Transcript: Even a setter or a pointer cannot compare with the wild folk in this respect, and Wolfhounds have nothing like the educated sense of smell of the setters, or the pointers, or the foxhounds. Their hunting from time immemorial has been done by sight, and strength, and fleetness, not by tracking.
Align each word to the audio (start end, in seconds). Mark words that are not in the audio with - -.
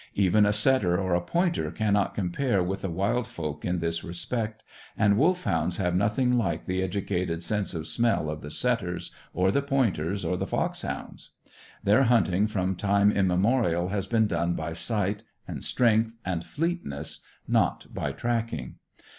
Even 0.15 0.47
a 0.47 0.51
setter 0.51 0.97
or 0.99 1.13
a 1.13 1.21
pointer 1.21 1.69
cannot 1.69 2.15
compare 2.15 2.63
with 2.63 2.81
the 2.81 2.89
wild 2.89 3.27
folk 3.27 3.63
in 3.63 3.77
this 3.77 4.03
respect, 4.03 4.63
and 4.97 5.15
Wolfhounds 5.15 5.77
have 5.77 5.93
nothing 5.95 6.39
like 6.39 6.65
the 6.65 6.81
educated 6.81 7.43
sense 7.43 7.75
of 7.75 7.85
smell 7.87 8.27
of 8.27 8.41
the 8.41 8.49
setters, 8.49 9.11
or 9.31 9.51
the 9.51 9.61
pointers, 9.61 10.25
or 10.25 10.37
the 10.37 10.47
foxhounds. 10.47 11.33
Their 11.83 12.05
hunting 12.05 12.47
from 12.47 12.75
time 12.75 13.11
immemorial 13.11 13.89
has 13.89 14.07
been 14.07 14.25
done 14.25 14.55
by 14.55 14.73
sight, 14.73 15.21
and 15.47 15.63
strength, 15.63 16.17
and 16.25 16.43
fleetness, 16.43 17.19
not 17.47 17.85
by 17.93 18.11
tracking. 18.11 18.77